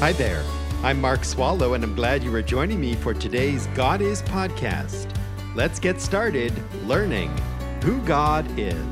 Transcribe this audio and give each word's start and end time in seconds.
Hi 0.00 0.12
there. 0.12 0.42
I'm 0.82 0.98
Mark 0.98 1.26
Swallow, 1.26 1.74
and 1.74 1.84
I'm 1.84 1.94
glad 1.94 2.24
you 2.24 2.34
are 2.34 2.40
joining 2.40 2.80
me 2.80 2.94
for 2.94 3.12
today's 3.12 3.66
God 3.74 4.00
Is 4.00 4.22
podcast. 4.22 5.14
Let's 5.54 5.78
get 5.78 6.00
started 6.00 6.54
learning 6.86 7.28
who 7.84 8.00
God 8.06 8.46
is. 8.58 8.82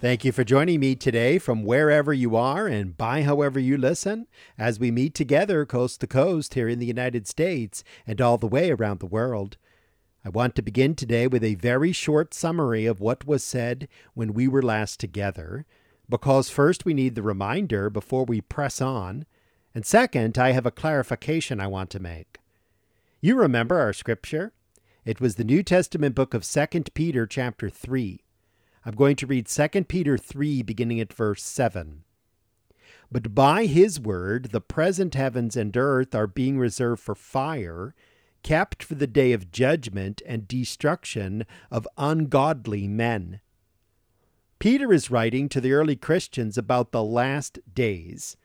Thank 0.00 0.24
you 0.24 0.30
for 0.30 0.44
joining 0.44 0.78
me 0.78 0.94
today 0.94 1.40
from 1.40 1.64
wherever 1.64 2.12
you 2.12 2.36
are 2.36 2.68
and 2.68 2.96
by 2.96 3.22
however 3.22 3.58
you 3.58 3.76
listen 3.76 4.28
as 4.56 4.78
we 4.78 4.92
meet 4.92 5.16
together 5.16 5.66
coast 5.66 6.02
to 6.02 6.06
coast 6.06 6.54
here 6.54 6.68
in 6.68 6.78
the 6.78 6.86
United 6.86 7.26
States 7.26 7.82
and 8.06 8.20
all 8.20 8.38
the 8.38 8.46
way 8.46 8.70
around 8.70 9.00
the 9.00 9.06
world. 9.06 9.56
I 10.24 10.28
want 10.28 10.54
to 10.54 10.62
begin 10.62 10.94
today 10.94 11.26
with 11.26 11.42
a 11.42 11.56
very 11.56 11.90
short 11.90 12.32
summary 12.32 12.86
of 12.86 13.00
what 13.00 13.26
was 13.26 13.42
said 13.42 13.88
when 14.14 14.32
we 14.32 14.46
were 14.46 14.62
last 14.62 15.00
together, 15.00 15.66
because 16.08 16.50
first 16.50 16.84
we 16.84 16.94
need 16.94 17.14
the 17.14 17.22
reminder 17.22 17.90
before 17.90 18.24
we 18.24 18.40
press 18.40 18.80
on, 18.80 19.26
and 19.74 19.84
second, 19.84 20.38
I 20.38 20.52
have 20.52 20.66
a 20.66 20.70
clarification 20.70 21.60
I 21.60 21.66
want 21.66 21.90
to 21.90 22.00
make. 22.00 22.38
You 23.20 23.36
remember 23.36 23.78
our 23.78 23.92
scripture? 23.92 24.52
It 25.04 25.20
was 25.20 25.34
the 25.34 25.44
New 25.44 25.62
Testament 25.62 26.14
book 26.14 26.34
of 26.34 26.46
2 26.46 26.66
Peter 26.94 27.26
chapter 27.26 27.68
3. 27.68 28.22
I'm 28.86 28.94
going 28.94 29.16
to 29.16 29.26
read 29.26 29.46
2 29.46 29.84
Peter 29.84 30.18
3 30.18 30.62
beginning 30.62 31.00
at 31.00 31.12
verse 31.12 31.42
7. 31.42 32.04
But 33.10 33.34
by 33.34 33.66
his 33.66 33.98
word 33.98 34.50
the 34.52 34.60
present 34.60 35.14
heavens 35.14 35.56
and 35.56 35.76
earth 35.76 36.14
are 36.14 36.26
being 36.26 36.58
reserved 36.58 37.02
for 37.02 37.14
fire 37.14 37.94
kept 38.42 38.82
for 38.82 38.94
the 38.94 39.06
day 39.06 39.32
of 39.32 39.50
judgment 39.50 40.22
and 40.26 40.46
destruction 40.46 41.46
of 41.70 41.88
ungodly 41.96 42.86
men. 42.86 43.40
Peter 44.58 44.92
is 44.92 45.10
writing 45.10 45.48
to 45.48 45.60
the 45.60 45.72
early 45.72 45.96
Christians 45.96 46.56
about 46.56 46.92
the 46.92 47.02
last 47.02 47.58
days. 47.74 48.36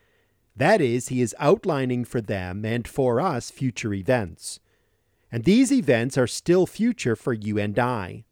That 0.55 0.81
is, 0.81 1.07
he 1.07 1.21
is 1.21 1.35
outlining 1.39 2.03
for 2.03 2.19
them 2.19 2.65
and 2.65 2.87
for 2.87 3.21
us 3.21 3.49
future 3.49 3.93
events. 3.93 4.59
And 5.31 5.43
these 5.43 5.71
events 5.71 6.17
are 6.17 6.27
still 6.27 6.65
future 6.65 7.15
for 7.15 7.33
you 7.33 7.57
and 7.57 7.77
I. 7.77 8.25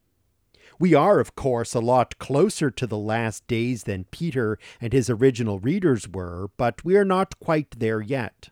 We 0.79 0.93
are, 0.93 1.19
of 1.19 1.35
course, 1.35 1.73
a 1.73 1.79
lot 1.79 2.19
closer 2.19 2.69
to 2.69 2.85
the 2.85 2.97
last 2.97 3.47
days 3.47 3.83
than 3.83 4.05
Peter 4.05 4.59
and 4.81 4.93
his 4.93 5.09
original 5.09 5.59
readers 5.59 6.07
were, 6.07 6.49
but 6.57 6.83
we 6.83 6.97
are 6.97 7.05
not 7.05 7.39
quite 7.39 7.79
there 7.79 8.01
yet. 8.01 8.49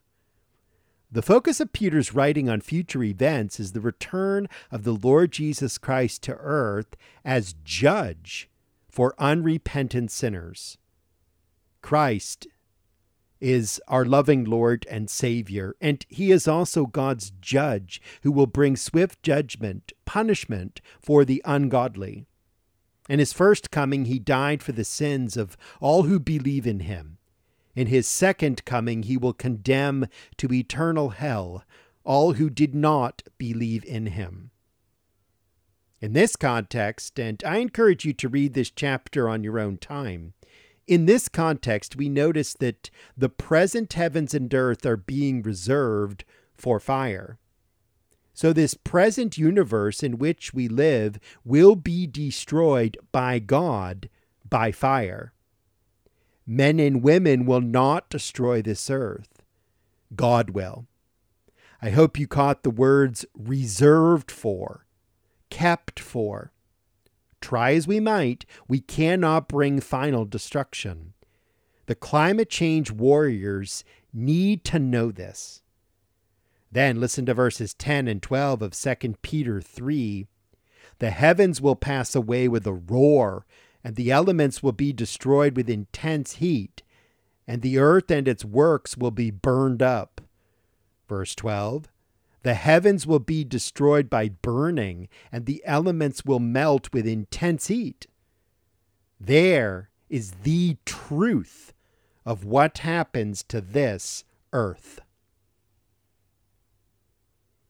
The 1.12 1.22
focus 1.22 1.60
of 1.60 1.72
Peter's 1.72 2.14
writing 2.14 2.50
on 2.50 2.62
future 2.62 3.04
events 3.04 3.60
is 3.60 3.74
the 3.74 3.82
return 3.82 4.48
of 4.72 4.84
the 4.84 4.94
Lord 4.94 5.32
Jesus 5.32 5.78
Christ 5.78 6.24
to 6.24 6.36
earth 6.40 6.96
as 7.24 7.56
judge 7.64 8.50
for 8.96 9.14
unrepentant 9.20 10.10
sinners. 10.10 10.78
Christ 11.82 12.48
is 13.42 13.82
our 13.90 14.06
loving 14.06 14.46
Lord 14.46 14.88
and 14.90 15.10
Savior, 15.10 15.76
and 15.82 16.06
He 16.08 16.32
is 16.32 16.48
also 16.48 16.86
God's 16.86 17.34
judge 17.42 18.02
who 18.24 18.32
will 18.32 18.48
bring 18.48 18.78
swift 18.78 19.22
judgment, 19.22 19.92
punishment 20.06 20.80
for 21.02 21.26
the 21.26 21.42
ungodly. 21.44 22.26
In 23.10 23.20
His 23.20 23.34
first 23.34 23.70
coming, 23.70 24.06
He 24.06 24.18
died 24.18 24.64
for 24.64 24.72
the 24.72 24.86
sins 24.86 25.36
of 25.36 25.58
all 25.82 26.04
who 26.04 26.18
believe 26.18 26.66
in 26.66 26.80
Him. 26.80 27.18
In 27.76 27.88
his 27.88 28.08
second 28.08 28.64
coming, 28.64 29.04
he 29.04 29.18
will 29.18 29.34
condemn 29.34 30.08
to 30.38 30.54
eternal 30.54 31.10
hell 31.10 31.66
all 32.06 32.34
who 32.36 32.50
did 32.50 32.74
not 32.74 33.22
believe 33.38 33.84
in 33.84 34.06
him. 34.06 34.52
In 36.02 36.14
this 36.14 36.36
context, 36.36 37.20
and 37.20 37.42
I 37.46 37.58
encourage 37.58 38.06
you 38.06 38.14
to 38.14 38.30
read 38.30 38.54
this 38.54 38.70
chapter 38.70 39.30
on 39.30 39.44
your 39.44 39.60
own 39.60 39.78
time, 39.78 40.34
in 40.88 41.06
this 41.06 41.28
context, 41.30 41.96
we 41.96 42.10
notice 42.10 42.54
that 42.54 42.90
the 43.18 43.30
present 43.30 43.94
heavens 43.94 44.34
and 44.34 44.54
earth 44.54 44.86
are 44.86 44.98
being 44.98 45.42
reserved 45.42 46.26
for 46.54 46.80
fire. 46.80 47.40
So, 48.34 48.52
this 48.52 48.74
present 48.74 49.38
universe 49.38 50.04
in 50.04 50.18
which 50.18 50.54
we 50.54 50.68
live 50.68 51.18
will 51.44 51.76
be 51.76 52.06
destroyed 52.06 52.98
by 53.12 53.40
God 53.40 54.10
by 54.48 54.72
fire. 54.72 55.34
Men 56.46 56.80
and 56.80 57.02
women 57.02 57.46
will 57.46 57.62
not 57.62 58.10
destroy 58.10 58.62
this 58.62 58.90
earth. 58.90 59.42
God 60.16 60.52
will. 60.52 60.86
I 61.82 61.90
hope 61.90 62.20
you 62.20 62.28
caught 62.28 62.64
the 62.64 62.70
words 62.70 63.26
reserved 63.34 64.30
for, 64.30 64.85
kept 65.56 66.02
for. 66.02 66.52
Try 67.40 67.76
as 67.76 67.88
we 67.88 68.02
might, 68.02 68.46
we 68.68 68.82
cannot 68.82 69.48
bring 69.48 69.80
final 69.80 70.26
destruction. 70.26 71.14
The 71.86 71.96
climate 71.96 72.50
change 72.50 72.92
warriors 72.92 73.86
need 74.14 74.66
to 74.66 74.80
know 74.80 75.12
this. 75.14 75.62
Then 76.70 77.00
listen 77.00 77.26
to 77.28 77.34
verses 77.34 77.74
10 77.74 78.10
and 78.10 78.22
12 78.22 78.62
of 78.64 78.74
2 78.74 79.16
Peter 79.22 79.62
3. 79.62 80.28
The 81.00 81.12
heavens 81.12 81.62
will 81.62 81.78
pass 81.78 82.16
away 82.16 82.50
with 82.50 82.68
a 82.68 82.74
roar, 82.74 83.46
and 83.82 83.96
the 83.96 84.12
elements 84.12 84.62
will 84.62 84.74
be 84.74 84.92
destroyed 84.92 85.56
with 85.56 85.70
intense 85.70 86.34
heat, 86.34 86.84
and 87.48 87.62
the 87.62 87.78
earth 87.78 88.12
and 88.12 88.28
its 88.28 88.44
works 88.44 88.98
will 88.98 89.12
be 89.12 89.32
burned 89.32 89.82
up. 89.82 90.20
Verse 91.08 91.34
12 91.34 91.88
The 92.46 92.54
heavens 92.54 93.08
will 93.08 93.18
be 93.18 93.44
destroyed 93.44 94.08
by 94.08 94.30
burning, 94.30 95.10
and 95.32 95.48
the 95.48 95.64
elements 95.66 96.26
will 96.26 96.38
melt 96.40 96.94
with 96.94 97.08
intense 97.08 97.70
heat. 97.70 98.06
There 99.20 99.90
is 100.10 100.30
the 100.44 100.78
truth 100.86 101.74
of 102.24 102.46
what 102.46 102.78
happens 102.78 103.42
to 103.46 103.62
this 103.62 104.26
earth. 104.54 105.00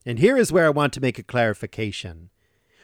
And 0.06 0.20
here 0.20 0.36
is 0.36 0.52
where 0.52 0.66
I 0.66 0.72
want 0.72 0.92
to 0.96 1.02
make 1.02 1.18
a 1.18 1.24
clarification. 1.24 2.30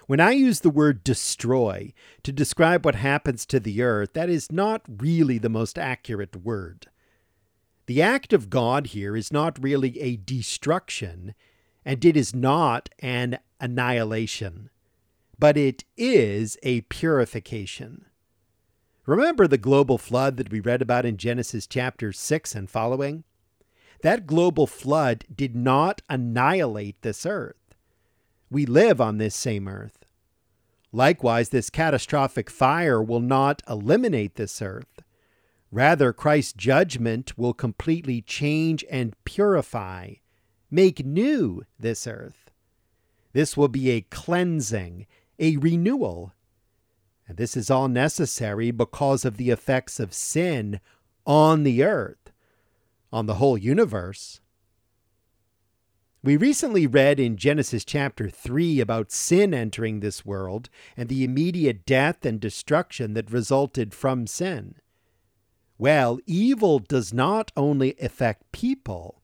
When 0.07 0.21
I 0.21 0.31
use 0.31 0.61
the 0.61 0.69
word 0.69 1.03
destroy 1.03 1.91
to 2.23 2.31
describe 2.31 2.85
what 2.85 2.95
happens 2.95 3.45
to 3.47 3.59
the 3.59 3.81
earth, 3.81 4.13
that 4.13 4.29
is 4.29 4.49
not 4.49 4.81
really 4.87 5.39
the 5.39 5.49
most 5.49 5.77
accurate 5.77 6.37
word. 6.37 6.87
The 7.87 8.01
act 8.01 8.31
of 8.31 8.49
God 8.49 8.87
here 8.87 9.17
is 9.17 9.33
not 9.33 9.61
really 9.61 9.99
a 9.99 10.15
destruction, 10.15 11.35
and 11.85 12.03
it 12.05 12.15
is 12.15 12.35
not 12.35 12.89
an 12.99 13.39
annihilation, 13.59 14.69
but 15.39 15.57
it 15.57 15.83
is 15.97 16.57
a 16.63 16.81
purification. 16.81 18.05
Remember 19.05 19.47
the 19.47 19.57
global 19.57 19.97
flood 19.97 20.37
that 20.37 20.51
we 20.51 20.59
read 20.59 20.81
about 20.81 21.05
in 21.05 21.17
Genesis 21.17 21.65
chapter 21.65 22.13
6 22.13 22.55
and 22.55 22.69
following? 22.69 23.23
That 24.03 24.27
global 24.27 24.67
flood 24.67 25.25
did 25.33 25.55
not 25.55 26.01
annihilate 26.09 27.01
this 27.01 27.25
earth. 27.25 27.55
We 28.49 28.65
live 28.65 28.99
on 28.99 29.17
this 29.17 29.35
same 29.35 29.67
earth. 29.67 30.05
Likewise, 30.91 31.49
this 31.49 31.69
catastrophic 31.69 32.49
fire 32.49 33.01
will 33.01 33.21
not 33.21 33.61
eliminate 33.69 34.35
this 34.35 34.61
earth. 34.61 35.01
Rather, 35.71 36.11
Christ's 36.11 36.53
judgment 36.53 37.37
will 37.37 37.53
completely 37.53 38.21
change 38.21 38.83
and 38.91 39.15
purify, 39.23 40.15
make 40.71 41.05
new 41.05 41.63
this 41.77 42.07
earth. 42.07 42.49
This 43.33 43.55
will 43.55 43.67
be 43.67 43.91
a 43.91 44.01
cleansing, 44.01 45.05
a 45.37 45.57
renewal. 45.57 46.33
And 47.27 47.37
this 47.37 47.55
is 47.55 47.69
all 47.69 47.87
necessary 47.87 48.71
because 48.71 49.25
of 49.25 49.37
the 49.37 49.51
effects 49.51 49.99
of 49.99 50.13
sin 50.13 50.79
on 51.25 51.63
the 51.63 51.83
earth, 51.83 52.31
on 53.11 53.25
the 53.25 53.35
whole 53.35 53.57
universe. 53.57 54.41
We 56.23 56.37
recently 56.37 56.85
read 56.85 57.19
in 57.19 57.35
Genesis 57.35 57.83
chapter 57.83 58.29
3 58.29 58.79
about 58.79 59.11
sin 59.11 59.55
entering 59.55 59.99
this 59.99 60.23
world 60.23 60.69
and 60.95 61.09
the 61.09 61.23
immediate 61.23 61.83
death 61.85 62.25
and 62.25 62.39
destruction 62.39 63.13
that 63.15 63.31
resulted 63.31 63.93
from 63.93 64.27
sin. 64.27 64.75
Well, 65.79 66.19
evil 66.27 66.77
does 66.77 67.11
not 67.11 67.51
only 67.57 67.95
affect 67.99 68.51
people, 68.51 69.20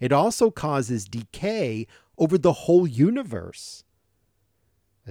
it 0.00 0.12
also 0.12 0.50
causes 0.50 1.06
decay 1.06 1.86
over 2.18 2.38
the 2.38 2.52
whole 2.52 2.86
universe. 2.86 3.84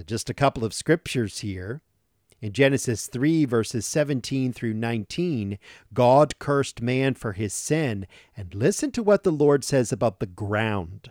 Just 0.06 0.28
a 0.28 0.34
couple 0.34 0.64
of 0.64 0.74
scriptures 0.74 1.40
here. 1.40 1.80
In 2.42 2.52
Genesis 2.52 3.06
3, 3.06 3.46
verses 3.46 3.86
17 3.86 4.52
through 4.52 4.74
19, 4.74 5.58
God 5.94 6.38
cursed 6.38 6.82
man 6.82 7.14
for 7.14 7.32
his 7.32 7.54
sin. 7.54 8.06
And 8.36 8.54
listen 8.54 8.90
to 8.92 9.02
what 9.02 9.24
the 9.24 9.32
Lord 9.32 9.64
says 9.64 9.90
about 9.90 10.20
the 10.20 10.26
ground. 10.26 11.10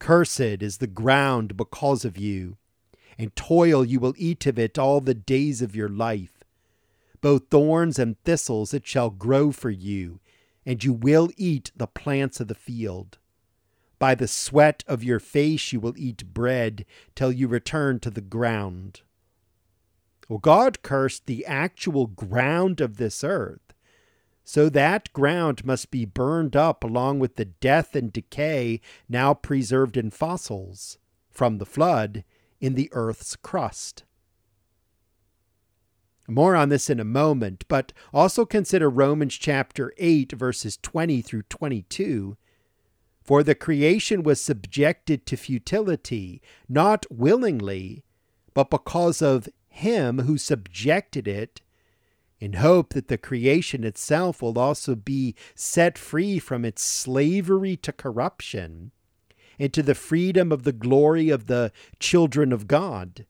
Cursed 0.00 0.40
is 0.40 0.78
the 0.78 0.88
ground 0.88 1.56
because 1.56 2.04
of 2.04 2.18
you, 2.18 2.56
and 3.16 3.34
toil 3.34 3.84
you 3.84 4.00
will 4.00 4.14
eat 4.16 4.46
of 4.46 4.58
it 4.58 4.78
all 4.78 5.00
the 5.00 5.14
days 5.14 5.62
of 5.62 5.76
your 5.76 5.88
life. 5.88 6.44
Both 7.20 7.48
thorns 7.50 7.98
and 7.98 8.20
thistles 8.24 8.74
it 8.74 8.86
shall 8.86 9.10
grow 9.10 9.50
for 9.50 9.70
you, 9.70 10.20
and 10.68 10.84
you 10.84 10.92
will 10.92 11.30
eat 11.38 11.72
the 11.74 11.86
plants 11.86 12.40
of 12.40 12.48
the 12.48 12.54
field. 12.54 13.16
By 13.98 14.14
the 14.14 14.28
sweat 14.28 14.84
of 14.86 15.02
your 15.02 15.18
face 15.18 15.72
you 15.72 15.80
will 15.80 15.94
eat 15.96 16.34
bread 16.34 16.84
till 17.14 17.32
you 17.32 17.48
return 17.48 18.00
to 18.00 18.10
the 18.10 18.20
ground. 18.20 19.00
Well, 20.28 20.40
God 20.40 20.82
cursed 20.82 21.24
the 21.24 21.46
actual 21.46 22.06
ground 22.06 22.82
of 22.82 22.98
this 22.98 23.24
earth. 23.24 23.72
So 24.44 24.68
that 24.68 25.10
ground 25.14 25.64
must 25.64 25.90
be 25.90 26.04
burned 26.04 26.54
up 26.54 26.84
along 26.84 27.18
with 27.18 27.36
the 27.36 27.46
death 27.46 27.96
and 27.96 28.12
decay 28.12 28.82
now 29.08 29.32
preserved 29.32 29.96
in 29.96 30.10
fossils 30.10 30.98
from 31.30 31.56
the 31.56 31.66
flood 31.66 32.24
in 32.60 32.74
the 32.74 32.90
earth's 32.92 33.36
crust. 33.36 34.04
More 36.30 36.54
on 36.54 36.68
this 36.68 36.90
in 36.90 37.00
a 37.00 37.04
moment, 37.04 37.64
but 37.68 37.94
also 38.12 38.44
consider 38.44 38.90
Romans 38.90 39.34
chapter 39.34 39.94
8, 39.96 40.32
verses 40.32 40.76
20 40.76 41.22
through 41.22 41.44
22. 41.44 42.36
For 43.22 43.42
the 43.42 43.54
creation 43.54 44.22
was 44.22 44.38
subjected 44.38 45.24
to 45.24 45.36
futility, 45.38 46.42
not 46.68 47.06
willingly, 47.10 48.04
but 48.52 48.68
because 48.68 49.22
of 49.22 49.48
him 49.68 50.20
who 50.20 50.36
subjected 50.36 51.26
it, 51.26 51.62
in 52.40 52.54
hope 52.54 52.92
that 52.92 53.08
the 53.08 53.18
creation 53.18 53.82
itself 53.82 54.42
will 54.42 54.58
also 54.58 54.94
be 54.94 55.34
set 55.54 55.96
free 55.96 56.38
from 56.38 56.64
its 56.64 56.82
slavery 56.82 57.76
to 57.78 57.92
corruption 57.92 58.92
into 59.58 59.82
the 59.82 59.94
freedom 59.94 60.52
of 60.52 60.62
the 60.62 60.72
glory 60.72 61.30
of 61.30 61.46
the 61.46 61.72
children 61.98 62.52
of 62.52 62.68
God. 62.68 63.24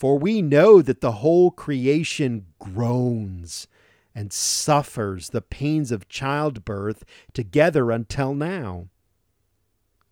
For 0.00 0.18
we 0.18 0.40
know 0.40 0.80
that 0.80 1.02
the 1.02 1.12
whole 1.12 1.50
creation 1.50 2.46
groans 2.58 3.68
and 4.14 4.32
suffers 4.32 5.28
the 5.28 5.42
pains 5.42 5.92
of 5.92 6.08
childbirth 6.08 7.04
together 7.34 7.90
until 7.90 8.32
now. 8.32 8.88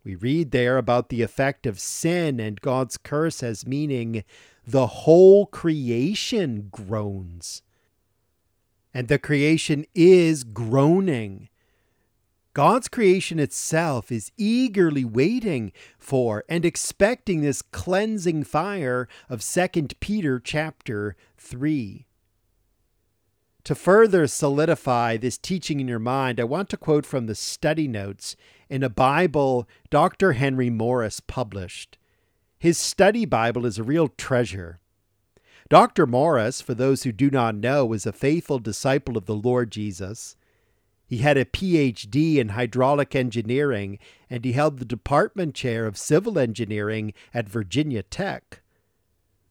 We 0.03 0.13
read 0.13 0.51
there 0.51 0.77
about 0.77 1.09
the 1.09 1.23
effect 1.23 1.65
of 1.65 1.79
sin 1.79 2.39
and 2.39 2.61
God's 2.61 2.97
curse 2.97 3.41
as 3.41 3.65
meaning 3.65 4.23
the 4.63 4.85
whole 4.85 5.47
creation 5.47 6.67
groans. 6.69 7.63
And 8.93 9.07
the 9.07 9.17
creation 9.17 9.85
is 9.95 10.43
groaning 10.43 11.49
God's 12.53 12.87
creation 12.87 13.39
itself 13.39 14.11
is 14.11 14.31
eagerly 14.35 15.05
waiting 15.05 15.71
for 15.99 16.43
and 16.49 16.65
expecting 16.65 17.41
this 17.41 17.61
cleansing 17.61 18.43
fire 18.43 19.07
of 19.29 19.43
2 19.43 19.67
Peter 19.99 20.39
chapter 20.39 21.15
3. 21.37 22.07
To 23.65 23.75
further 23.75 24.25
solidify 24.25 25.17
this 25.17 25.37
teaching 25.37 25.79
in 25.79 25.87
your 25.87 25.99
mind, 25.99 26.39
I 26.39 26.45
want 26.45 26.69
to 26.69 26.77
quote 26.77 27.05
from 27.05 27.27
the 27.27 27.35
study 27.35 27.87
notes 27.87 28.35
in 28.67 28.81
a 28.81 28.89
Bible 28.89 29.67
Dr. 29.91 30.33
Henry 30.33 30.71
Morris 30.71 31.19
published. 31.19 31.99
His 32.57 32.79
study 32.79 33.25
Bible 33.25 33.65
is 33.67 33.77
a 33.77 33.83
real 33.83 34.07
treasure. 34.07 34.79
Dr. 35.69 36.07
Morris, 36.07 36.61
for 36.61 36.73
those 36.73 37.03
who 37.03 37.11
do 37.11 37.29
not 37.29 37.53
know, 37.53 37.85
was 37.85 38.07
a 38.07 38.11
faithful 38.11 38.57
disciple 38.57 39.17
of 39.17 39.27
the 39.27 39.35
Lord 39.35 39.71
Jesus. 39.71 40.35
He 41.09 41.17
had 41.17 41.37
a 41.37 41.45
PhD 41.45 42.35
in 42.35 42.49
hydraulic 42.49 43.15
engineering 43.15 43.97
and 44.29 44.45
he 44.45 44.51
held 44.51 44.77
the 44.77 44.85
department 44.85 45.55
chair 45.55 45.87
of 45.87 45.97
civil 45.97 46.37
engineering 46.37 47.13
at 47.33 47.49
Virginia 47.49 48.03
Tech. 48.03 48.61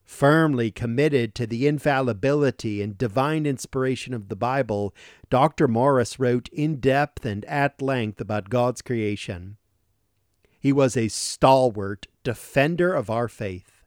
Firmly 0.04 0.70
committed 0.70 1.34
to 1.34 1.48
the 1.48 1.66
infallibility 1.66 2.80
and 2.80 2.96
divine 2.96 3.44
inspiration 3.44 4.14
of 4.14 4.28
the 4.28 4.36
Bible, 4.36 4.94
Dr. 5.30 5.66
Morris 5.66 6.20
wrote 6.20 6.48
in 6.50 6.76
depth 6.78 7.26
and 7.26 7.44
at 7.46 7.82
length 7.82 8.20
about 8.20 8.50
God's 8.50 8.80
creation. 8.80 9.56
He 10.60 10.72
was 10.72 10.96
a 10.96 11.08
stalwart 11.08 12.06
defender 12.22 12.94
of 12.94 13.10
our 13.10 13.26
faith. 13.26 13.77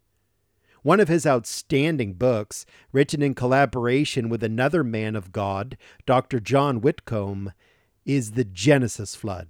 One 0.83 0.99
of 0.99 1.07
his 1.07 1.27
outstanding 1.27 2.13
books, 2.13 2.65
written 2.91 3.21
in 3.21 3.35
collaboration 3.35 4.29
with 4.29 4.43
another 4.43 4.83
man 4.83 5.15
of 5.15 5.31
God, 5.31 5.77
Dr. 6.05 6.39
John 6.39 6.81
Whitcomb, 6.81 7.53
is 8.05 8.31
The 8.31 8.45
Genesis 8.45 9.15
Flood. 9.15 9.49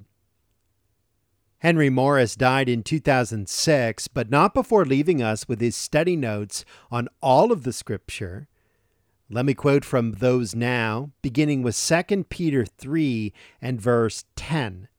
Henry 1.60 1.89
Morris 1.89 2.36
died 2.36 2.68
in 2.68 2.83
2006, 2.83 4.07
but 4.07 4.31
not 4.31 4.54
before 4.54 4.83
leaving 4.83 5.22
us 5.22 5.48
with 5.48 5.62
his 5.62 5.75
study 5.75 6.16
notes 6.16 6.66
on 6.89 7.07
all 7.22 7.51
of 7.51 7.63
the 7.63 7.72
scripture. 7.72 8.48
Let 9.30 9.45
me 9.45 9.54
quote 9.54 9.86
from 9.86 10.13
those 10.13 10.56
now, 10.56 11.12
beginning 11.22 11.62
with 11.62 11.78
2 11.78 12.25
Peter 12.25 12.66
3 12.66 13.31
and 13.62 13.80
verse 13.80 14.25
10. 14.36 14.89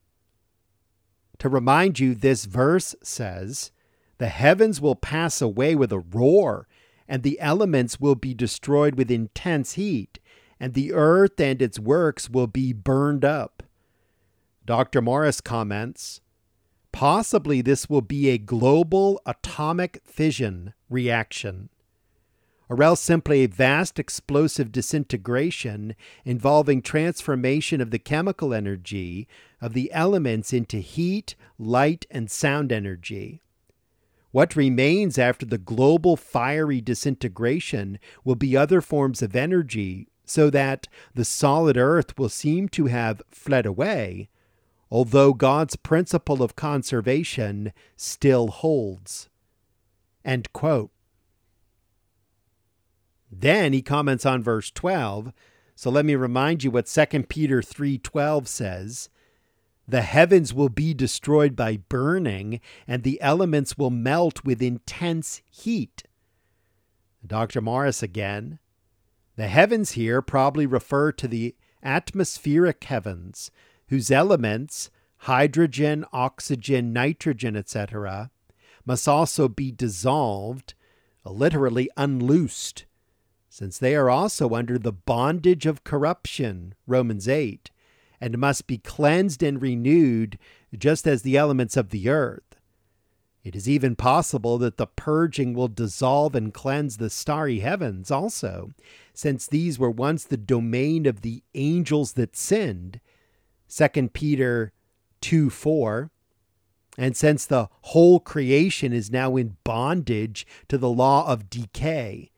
To 1.40 1.48
remind 1.48 1.98
you, 1.98 2.14
this 2.14 2.44
verse 2.44 2.94
says, 3.02 3.72
the 4.22 4.28
heavens 4.28 4.80
will 4.80 4.94
pass 4.94 5.42
away 5.42 5.74
with 5.74 5.90
a 5.90 5.98
roar, 5.98 6.68
and 7.08 7.24
the 7.24 7.40
elements 7.40 7.98
will 7.98 8.14
be 8.14 8.32
destroyed 8.32 8.94
with 8.94 9.10
intense 9.10 9.72
heat, 9.72 10.20
and 10.60 10.74
the 10.74 10.92
earth 10.92 11.40
and 11.40 11.60
its 11.60 11.76
works 11.76 12.30
will 12.30 12.46
be 12.46 12.72
burned 12.72 13.24
up. 13.24 13.64
Dr. 14.64 15.02
Morris 15.02 15.40
comments 15.40 16.20
Possibly 16.92 17.62
this 17.62 17.90
will 17.90 18.00
be 18.00 18.28
a 18.28 18.38
global 18.38 19.20
atomic 19.26 20.00
fission 20.04 20.72
reaction, 20.88 21.68
or 22.68 22.80
else 22.80 23.00
simply 23.00 23.42
a 23.42 23.48
vast 23.48 23.98
explosive 23.98 24.70
disintegration 24.70 25.96
involving 26.24 26.80
transformation 26.80 27.80
of 27.80 27.90
the 27.90 27.98
chemical 27.98 28.54
energy 28.54 29.26
of 29.60 29.72
the 29.72 29.92
elements 29.92 30.52
into 30.52 30.76
heat, 30.76 31.34
light, 31.58 32.06
and 32.08 32.30
sound 32.30 32.70
energy. 32.70 33.42
What 34.32 34.56
remains 34.56 35.18
after 35.18 35.46
the 35.46 35.58
global 35.58 36.16
fiery 36.16 36.80
disintegration 36.80 37.98
will 38.24 38.34
be 38.34 38.56
other 38.56 38.80
forms 38.80 39.22
of 39.22 39.36
energy, 39.36 40.08
so 40.24 40.48
that 40.50 40.88
the 41.14 41.24
solid 41.24 41.76
earth 41.76 42.18
will 42.18 42.30
seem 42.30 42.68
to 42.70 42.86
have 42.86 43.22
fled 43.30 43.66
away, 43.66 44.30
although 44.90 45.34
God's 45.34 45.76
principle 45.76 46.42
of 46.42 46.56
conservation 46.56 47.72
still 47.96 48.48
holds. 48.48 49.28
Then 53.30 53.72
he 53.72 53.82
comments 53.82 54.24
on 54.24 54.42
verse 54.42 54.70
12. 54.70 55.32
So 55.74 55.90
let 55.90 56.04
me 56.04 56.14
remind 56.14 56.64
you 56.64 56.70
what 56.70 56.86
2 56.86 57.28
Peter 57.28 57.60
3:12 57.60 58.46
says. 58.46 59.08
The 59.86 60.02
heavens 60.02 60.54
will 60.54 60.68
be 60.68 60.94
destroyed 60.94 61.56
by 61.56 61.76
burning, 61.76 62.60
and 62.86 63.02
the 63.02 63.20
elements 63.20 63.76
will 63.76 63.90
melt 63.90 64.44
with 64.44 64.62
intense 64.62 65.42
heat. 65.50 66.04
Dr. 67.26 67.60
Morris 67.60 68.02
again. 68.02 68.58
The 69.36 69.48
heavens 69.48 69.92
here 69.92 70.22
probably 70.22 70.66
refer 70.66 71.10
to 71.12 71.26
the 71.26 71.56
atmospheric 71.82 72.84
heavens, 72.84 73.50
whose 73.88 74.10
elements, 74.10 74.90
hydrogen, 75.18 76.04
oxygen, 76.12 76.92
nitrogen, 76.92 77.56
etc., 77.56 78.30
must 78.84 79.08
also 79.08 79.48
be 79.48 79.72
dissolved, 79.72 80.74
literally 81.24 81.88
unloosed, 81.96 82.84
since 83.48 83.78
they 83.78 83.94
are 83.94 84.10
also 84.10 84.54
under 84.54 84.78
the 84.78 84.92
bondage 84.92 85.66
of 85.66 85.84
corruption, 85.84 86.74
Romans 86.86 87.28
8 87.28 87.71
and 88.22 88.38
must 88.38 88.68
be 88.68 88.78
cleansed 88.78 89.42
and 89.42 89.60
renewed 89.60 90.38
just 90.78 91.08
as 91.08 91.22
the 91.22 91.36
elements 91.36 91.76
of 91.76 91.88
the 91.88 92.08
earth. 92.08 92.60
It 93.42 93.56
is 93.56 93.68
even 93.68 93.96
possible 93.96 94.58
that 94.58 94.76
the 94.76 94.86
purging 94.86 95.54
will 95.54 95.66
dissolve 95.66 96.36
and 96.36 96.54
cleanse 96.54 96.98
the 96.98 97.10
starry 97.10 97.58
heavens 97.58 98.12
also, 98.12 98.70
since 99.12 99.48
these 99.48 99.76
were 99.76 99.90
once 99.90 100.22
the 100.22 100.36
domain 100.36 101.04
of 101.04 101.22
the 101.22 101.42
angels 101.56 102.12
that 102.12 102.36
sinned. 102.36 103.00
2 103.68 104.08
Peter 104.10 104.72
2 105.20 105.50
4. 105.50 106.12
And 106.96 107.16
since 107.16 107.44
the 107.44 107.68
whole 107.80 108.20
creation 108.20 108.92
is 108.92 109.10
now 109.10 109.34
in 109.34 109.56
bondage 109.64 110.46
to 110.68 110.78
the 110.78 110.90
law 110.90 111.26
of 111.26 111.50
decay, 111.50 112.30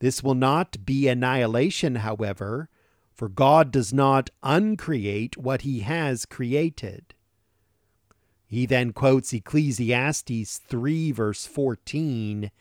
this 0.00 0.22
will 0.22 0.34
not 0.34 0.84
be 0.84 1.08
annihilation, 1.08 1.94
however, 1.94 2.68
for 3.18 3.28
God 3.28 3.72
does 3.72 3.92
not 3.92 4.30
uncreate 4.44 5.36
what 5.36 5.62
he 5.62 5.80
has 5.80 6.24
created. 6.24 7.14
He 8.46 8.64
then 8.64 8.92
quotes 8.92 9.32
Ecclesiastes 9.32 10.58
3, 10.58 11.10
verse 11.10 11.44
14 11.44 12.52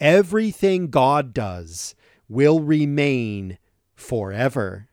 Everything 0.00 0.88
God 0.88 1.34
does 1.34 1.94
will 2.30 2.60
remain 2.60 3.58
forever. 3.94 4.88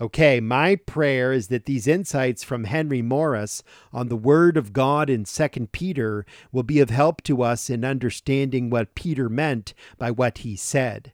Okay, 0.00 0.38
my 0.38 0.76
prayer 0.76 1.32
is 1.32 1.48
that 1.48 1.64
these 1.64 1.88
insights 1.88 2.44
from 2.44 2.64
Henry 2.64 3.02
Morris 3.02 3.64
on 3.92 4.06
the 4.06 4.16
Word 4.16 4.56
of 4.56 4.72
God 4.72 5.10
in 5.10 5.24
2 5.24 5.48
Peter 5.72 6.24
will 6.52 6.62
be 6.62 6.78
of 6.78 6.90
help 6.90 7.20
to 7.24 7.42
us 7.42 7.68
in 7.68 7.84
understanding 7.84 8.70
what 8.70 8.94
Peter 8.94 9.28
meant 9.28 9.74
by 9.98 10.12
what 10.12 10.38
he 10.38 10.54
said. 10.54 11.12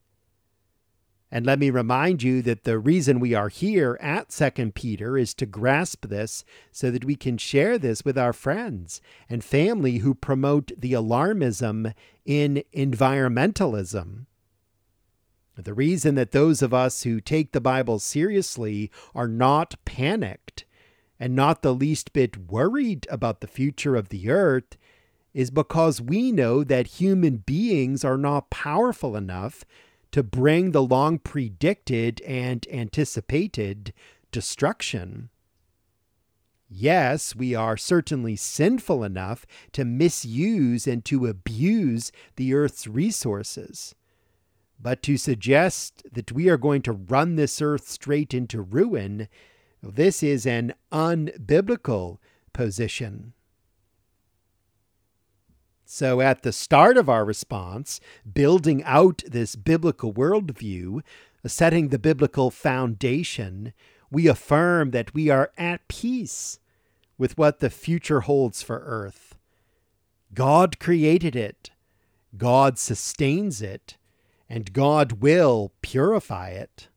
And 1.35 1.45
let 1.45 1.59
me 1.59 1.69
remind 1.69 2.23
you 2.23 2.43
that 2.43 2.62
the 2.62 2.79
reason 2.79 3.19
we 3.19 3.35
are 3.35 3.49
here 3.49 3.99
at 4.00 4.29
2 4.29 4.71
Peter 4.71 5.19
is 5.19 5.35
to 5.35 5.47
grasp 5.47 6.07
this 6.07 6.45
so 6.71 6.93
that 6.93 7.05
we 7.05 7.17
can 7.17 7.38
share 7.38 7.76
this 7.76 8.05
with 8.05 8.17
our 8.17 8.33
friends 8.33 9.00
and 9.29 9.43
family 9.43 9.99
who 9.99 10.14
promote 10.14 10.71
the 10.79 10.93
alarmism 10.93 11.93
in 12.25 12.62
environmentalism. 12.73 14.26
The 15.57 15.75
reason 15.75 16.14
that 16.14 16.31
those 16.31 16.62
of 16.62 16.73
us 16.73 17.03
who 17.03 17.21
take 17.21 17.50
the 17.50 17.61
Bible 17.61 17.99
seriously 17.99 18.93
are 19.12 19.26
not 19.26 19.75
panicked 19.85 20.64
and 21.19 21.35
not 21.35 21.62
the 21.62 21.75
least 21.75 22.12
bit 22.12 22.49
worried 22.49 23.09
about 23.11 23.41
the 23.41 23.49
future 23.49 23.97
of 23.97 24.11
the 24.11 24.31
earth 24.31 24.76
is 25.33 25.50
because 25.50 26.00
we 26.00 26.31
know 26.31 26.62
that 26.62 26.87
human 26.87 27.38
beings 27.38 28.05
are 28.05 28.19
not 28.19 28.50
powerful 28.50 29.17
enough 29.17 29.64
to 30.14 30.23
bring 30.23 30.71
the 30.71 30.80
long 30.80 31.18
predicted 31.18 32.21
and 32.23 32.68
anticipated 32.73 33.92
destruction. 34.30 35.28
Yes, 36.68 37.35
we 37.35 37.52
are 37.56 37.76
certainly 37.76 38.37
sinful 38.37 39.02
enough 39.02 39.44
to 39.73 39.85
misuse 39.85 40.87
and 40.87 41.04
to 41.06 41.26
abuse 41.26 42.12
the 42.37 42.54
earth's 42.54 42.87
resources. 42.87 43.97
But 44.80 45.02
to 45.02 45.16
suggest 45.16 46.04
that 46.12 46.30
we 46.30 46.49
are 46.49 46.59
going 46.59 46.83
to 46.83 46.92
run 46.92 47.35
this 47.35 47.61
earth 47.61 47.88
straight 47.88 48.33
into 48.33 48.62
ruin, 48.62 49.26
this 49.83 50.23
is 50.23 50.47
an 50.47 50.75
unbiblical 50.92 52.18
position. 52.52 53.33
So, 55.85 56.21
at 56.21 56.43
the 56.43 56.53
start 56.53 56.97
of 56.97 57.11
our 57.11 57.25
response, 57.25 58.00
building 58.31 58.83
out 58.85 59.23
this 59.26 59.55
biblical 59.55 60.14
worldview, 60.14 61.03
uh, 61.45 61.49
setting 61.49 61.88
the 61.88 61.99
biblical 61.99 62.50
foundation, 62.50 63.75
we 64.11 64.26
affirm 64.26 64.93
that 64.93 65.12
we 65.12 65.29
are 65.29 65.53
at 65.59 65.87
peace 65.88 66.59
with 67.19 67.37
what 67.37 67.61
the 67.61 67.71
future 67.71 68.21
holds 68.21 68.62
for 68.62 68.83
earth. 68.85 69.35
God 70.33 70.79
created 70.79 71.37
it, 71.37 71.71
God 72.37 72.79
sustains 72.79 73.61
it, 73.61 73.99
and 74.49 74.73
God 74.73 75.21
will 75.21 75.73
purify 75.83 76.49
it. 76.49 76.88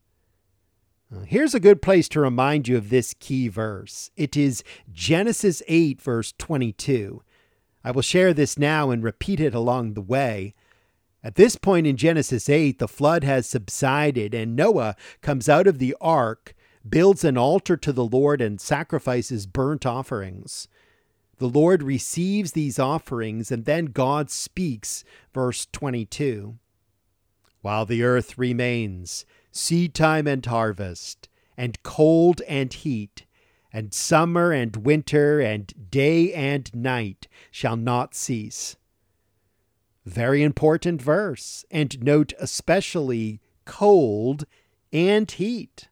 Uh, 1.14 1.22
here's 1.22 1.54
a 1.54 1.60
good 1.60 1.82
place 1.82 2.10
to 2.10 2.20
remind 2.20 2.68
you 2.68 2.78
of 2.78 2.90
this 2.90 3.14
key 3.20 3.48
verse. 3.48 4.12
It 4.16 4.36
is 4.36 4.64
Genesis 4.92 5.62
8, 5.68 6.02
verse 6.02 6.34
22. 6.38 7.22
I 7.88 7.92
will 7.92 8.02
share 8.02 8.34
this 8.34 8.60
now 8.60 8.90
and 8.90 9.02
repeat 9.02 9.40
it 9.40 9.56
along 9.56 9.94
the 9.94 10.02
way. 10.02 10.54
At 11.24 11.36
this 11.36 11.56
point 11.56 11.88
in 11.88 11.96
Genesis 11.96 12.50
8, 12.50 12.80
the 12.80 12.88
flood 12.90 13.24
has 13.24 13.48
subsided, 13.48 14.34
and 14.34 14.58
Noah 14.58 14.98
comes 15.22 15.48
out 15.48 15.68
of 15.68 15.80
the 15.80 15.96
ark, 16.02 16.54
builds 16.88 17.24
an 17.24 17.38
altar 17.38 17.78
to 17.78 17.94
the 17.94 18.04
Lord, 18.04 18.42
and 18.42 18.60
sacrifices 18.60 19.48
burnt 19.48 19.86
offerings. 19.86 20.68
The 21.38 21.48
Lord 21.48 21.82
receives 21.82 22.52
these 22.52 22.78
offerings, 22.78 23.54
and 23.54 23.64
then 23.64 23.86
God 23.86 24.30
speaks, 24.30 25.06
verse 25.34 25.66
22. 25.72 26.58
While 27.62 27.86
the 27.86 28.04
earth 28.04 28.38
remains, 28.38 29.24
seed 29.54 29.94
time 29.94 30.28
and 30.28 30.46
harvest, 30.46 31.30
and 31.56 31.82
cold 31.84 32.42
and 32.50 32.74
heat, 32.74 33.24
and 33.78 33.94
summer 33.94 34.52
and 34.52 34.76
winter 34.76 35.40
and 35.40 35.92
day 35.92 36.34
and 36.34 36.74
night 36.74 37.28
shall 37.52 37.76
not 37.76 38.16
cease. 38.16 38.76
Very 40.04 40.42
important 40.42 41.00
verse, 41.00 41.64
and 41.70 42.04
note 42.04 42.34
especially 42.40 43.40
cold 43.66 44.46
and 44.92 45.30
heat. 45.30 45.90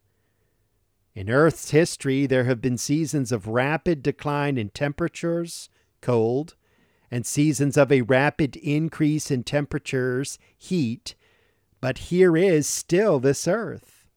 In 1.14 1.30
Earth's 1.30 1.70
history, 1.70 2.26
there 2.26 2.46
have 2.46 2.60
been 2.60 2.80
seasons 2.80 3.32
of 3.32 3.46
rapid 3.46 4.02
decline 4.02 4.58
in 4.58 4.70
temperatures, 4.70 5.70
cold, 6.02 6.56
and 7.12 7.24
seasons 7.24 7.78
of 7.78 7.92
a 7.92 8.02
rapid 8.02 8.56
increase 8.56 9.30
in 9.30 9.44
temperatures, 9.44 10.40
heat, 10.58 11.14
but 11.82 12.00
here 12.00 12.36
is 12.36 12.68
still 12.68 13.20
this 13.20 13.48
earth. 13.48 14.08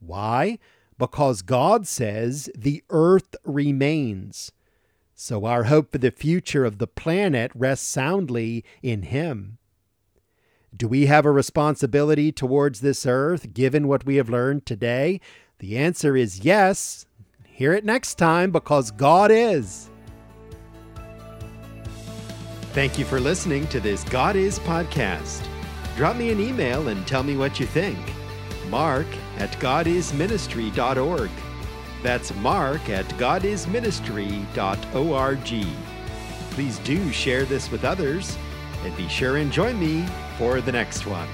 Why? 0.00 0.58
Because 0.98 1.42
God 1.42 1.86
says 1.86 2.50
the 2.54 2.82
earth 2.90 3.34
remains. 3.44 4.52
So 5.14 5.44
our 5.44 5.64
hope 5.64 5.92
for 5.92 5.98
the 5.98 6.10
future 6.10 6.64
of 6.64 6.78
the 6.78 6.86
planet 6.86 7.52
rests 7.54 7.86
soundly 7.86 8.64
in 8.82 9.02
Him. 9.02 9.58
Do 10.76 10.88
we 10.88 11.06
have 11.06 11.24
a 11.24 11.30
responsibility 11.30 12.32
towards 12.32 12.80
this 12.80 13.06
earth 13.06 13.54
given 13.54 13.86
what 13.86 14.04
we 14.04 14.16
have 14.16 14.28
learned 14.28 14.66
today? 14.66 15.20
The 15.60 15.78
answer 15.78 16.16
is 16.16 16.44
yes. 16.44 17.06
Hear 17.44 17.72
it 17.72 17.84
next 17.84 18.16
time 18.16 18.50
because 18.50 18.90
God 18.90 19.30
is. 19.30 19.88
Thank 22.72 22.98
you 22.98 23.04
for 23.04 23.20
listening 23.20 23.68
to 23.68 23.78
this 23.78 24.02
God 24.02 24.34
Is 24.34 24.58
podcast. 24.58 25.46
Drop 25.96 26.16
me 26.16 26.30
an 26.30 26.40
email 26.40 26.88
and 26.88 27.06
tell 27.06 27.22
me 27.22 27.36
what 27.36 27.60
you 27.60 27.66
think. 27.66 27.96
Mark 28.70 29.06
at 29.38 29.50
godisministry.org. 29.52 31.30
That's 32.02 32.34
mark 32.36 32.90
at 32.90 33.06
godisministry.org. 33.10 35.66
Please 36.50 36.78
do 36.78 37.12
share 37.12 37.44
this 37.44 37.70
with 37.70 37.84
others 37.84 38.36
and 38.84 38.96
be 38.96 39.08
sure 39.08 39.36
and 39.38 39.50
join 39.50 39.80
me 39.80 40.04
for 40.38 40.60
the 40.60 40.72
next 40.72 41.06
one. 41.06 41.28